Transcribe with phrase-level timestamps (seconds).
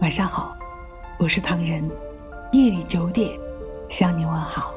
[0.00, 0.54] 晚上好，
[1.18, 1.88] 我是唐人。
[2.52, 3.30] 夜里九点，
[3.88, 4.74] 向你问好。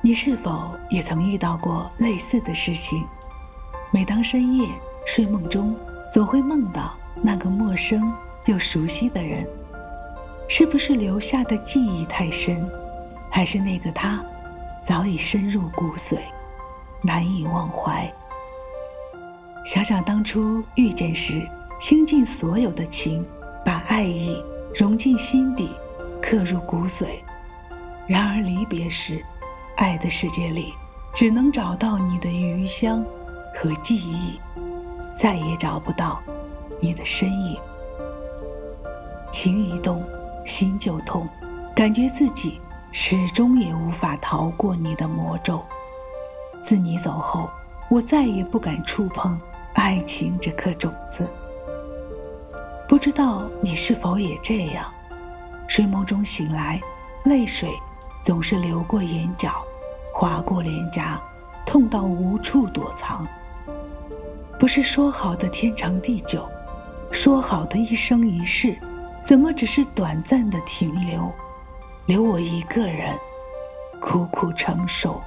[0.00, 3.04] 你是否也曾遇到过类似的事情？
[3.90, 4.68] 每当深夜
[5.04, 5.74] 睡梦中，
[6.12, 8.12] 总会梦到那个陌生
[8.46, 9.44] 又熟悉的人。
[10.48, 12.68] 是不是留下的记忆太深，
[13.28, 14.24] 还是那个他
[14.84, 16.18] 早已深入骨髓，
[17.02, 18.08] 难以忘怀？
[19.64, 21.42] 想想当初遇见时。
[21.82, 23.26] 倾尽所有的情，
[23.64, 24.40] 把爱意
[24.72, 25.68] 融进心底，
[26.22, 27.06] 刻入骨髓。
[28.06, 29.20] 然而离别时，
[29.74, 30.72] 爱的世界里，
[31.12, 33.04] 只能找到你的余香
[33.56, 34.38] 和记忆，
[35.12, 36.22] 再也找不到
[36.80, 37.56] 你的身影。
[39.32, 40.04] 情一动，
[40.46, 41.28] 心就痛，
[41.74, 42.60] 感觉自己
[42.92, 45.60] 始终也无法逃过你的魔咒。
[46.62, 47.50] 自你走后，
[47.90, 49.36] 我再也不敢触碰
[49.74, 51.28] 爱情这颗种子。
[52.92, 54.92] 不知道你是否也这样，
[55.66, 56.78] 睡梦中醒来，
[57.24, 57.70] 泪水
[58.22, 59.64] 总是流过眼角，
[60.14, 61.18] 划过脸颊，
[61.64, 63.26] 痛到无处躲藏。
[64.58, 66.46] 不是说好的天长地久，
[67.10, 68.76] 说好的一生一世，
[69.24, 71.32] 怎么只是短暂的停留，
[72.04, 73.16] 留我一个人
[74.02, 75.18] 苦苦承受？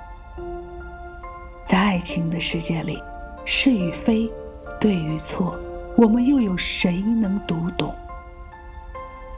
[1.66, 3.02] 在爱情的世界里，
[3.44, 4.32] 是与非，
[4.80, 5.60] 对与错。
[5.98, 7.96] 我们又有谁能读懂？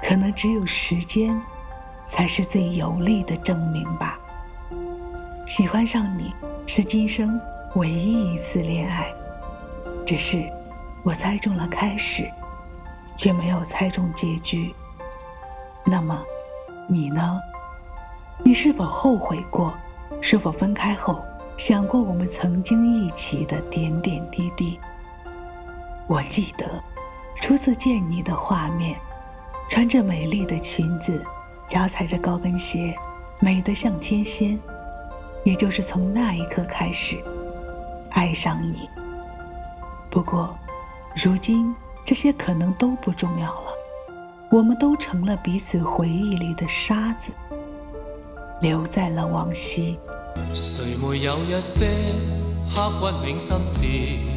[0.02, 1.40] 可能只有时间，
[2.08, 4.18] 才是最有力的证明吧。
[5.46, 6.34] 喜欢上你
[6.66, 7.40] 是今生
[7.76, 9.08] 唯一一次恋爱，
[10.04, 10.44] 只是
[11.04, 12.28] 我猜中了开始，
[13.16, 14.74] 却没有猜中结局。
[15.86, 16.20] 那么，
[16.88, 17.40] 你呢？
[18.44, 19.78] 你是否后悔过？
[20.22, 21.22] 是否分开后
[21.58, 24.80] 想过我们曾经一起的点点滴滴？
[26.08, 26.66] 我记得，
[27.36, 28.98] 初次见你的画面，
[29.70, 31.22] 穿着美丽的裙子，
[31.68, 32.96] 脚踩着高跟鞋，
[33.42, 34.58] 美得像天仙。
[35.44, 37.18] 也就是从那一刻开始，
[38.12, 38.90] 爱上你。
[40.10, 40.58] 不过，
[41.14, 41.76] 如今
[42.06, 43.70] 这些可能都不重要了，
[44.50, 47.32] 我们都成了彼此回忆里的沙子，
[48.62, 50.00] 留在了往昔。
[50.38, 51.82] 有一些
[52.74, 54.37] 刻骨心事？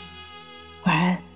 [0.84, 1.31] 晚安。